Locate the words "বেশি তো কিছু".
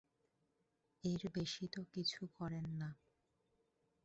1.35-2.21